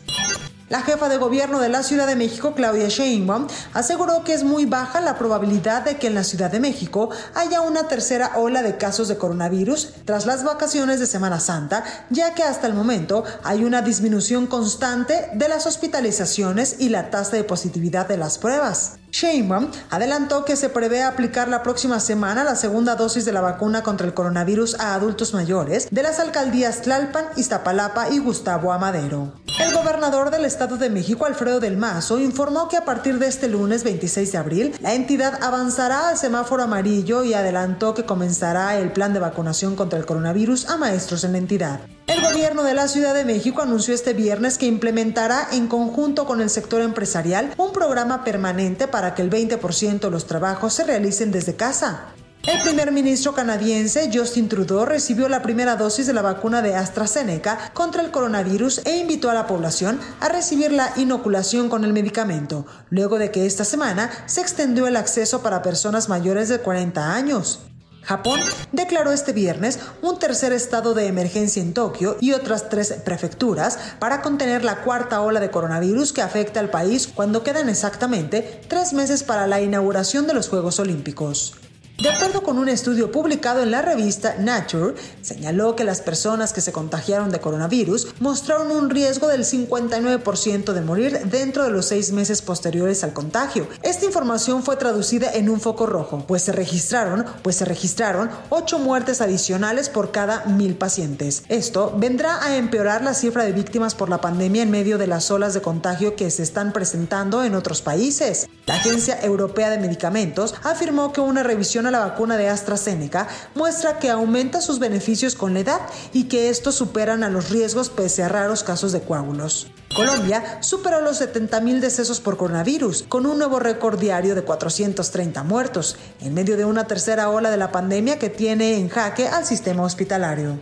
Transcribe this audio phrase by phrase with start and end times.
[0.73, 4.65] La jefa de gobierno de la Ciudad de México, Claudia Sheinbaum, aseguró que es muy
[4.65, 8.79] baja la probabilidad de que en la Ciudad de México haya una tercera ola de
[8.79, 13.67] casos de coronavirus tras las vacaciones de Semana Santa, ya que hasta el momento hay
[13.67, 18.95] una disminución constante de las hospitalizaciones y la tasa de positividad de las pruebas.
[19.11, 23.83] Sheinbaum adelantó que se prevé aplicar la próxima semana la segunda dosis de la vacuna
[23.83, 29.42] contra el coronavirus a adultos mayores de las alcaldías Tlalpan, Iztapalapa y Gustavo Amadero.
[29.59, 33.49] El gobernador del Estado de México, Alfredo del Mazo, informó que a partir de este
[33.49, 38.93] lunes 26 de abril, la entidad avanzará al semáforo amarillo y adelantó que comenzará el
[38.93, 41.81] plan de vacunación contra el coronavirus a maestros en la entidad.
[42.07, 46.41] El gobierno de la Ciudad de México anunció este viernes que implementará en conjunto con
[46.41, 51.31] el sector empresarial un programa permanente para que el 20% de los trabajos se realicen
[51.31, 52.15] desde casa.
[52.45, 57.71] El primer ministro canadiense Justin Trudeau recibió la primera dosis de la vacuna de AstraZeneca
[57.73, 62.67] contra el coronavirus e invitó a la población a recibir la inoculación con el medicamento,
[62.91, 67.61] luego de que esta semana se extendió el acceso para personas mayores de 40 años.
[68.03, 68.41] Japón
[68.73, 74.21] declaró este viernes un tercer estado de emergencia en Tokio y otras tres prefecturas para
[74.21, 79.23] contener la cuarta ola de coronavirus que afecta al país cuando quedan exactamente tres meses
[79.23, 81.55] para la inauguración de los Juegos Olímpicos.
[82.03, 86.61] De acuerdo con un estudio publicado en la revista Nature, señaló que las personas que
[86.61, 92.11] se contagiaron de coronavirus mostraron un riesgo del 59% de morir dentro de los seis
[92.11, 93.69] meses posteriores al contagio.
[93.85, 98.81] Esta información fue traducida en un foco rojo, pues se registraron, pues se registraron 8
[98.81, 101.45] muertes adicionales por cada mil pacientes.
[101.49, 105.31] Esto vendrá a empeorar la cifra de víctimas por la pandemia en medio de las
[105.31, 108.49] olas de contagio que se están presentando en otros países.
[108.67, 113.99] La Agencia Europea de Medicamentos afirmó que una revisión a la vacuna de AstraZeneca muestra
[113.99, 115.81] que aumenta sus beneficios con la edad
[116.13, 119.69] y que estos superan a los riesgos pese a raros casos de coágulos.
[119.95, 125.97] Colombia superó los 70.000 decesos por coronavirus, con un nuevo récord diario de 430 muertos,
[126.21, 129.83] en medio de una tercera ola de la pandemia que tiene en jaque al sistema
[129.83, 130.59] hospitalario.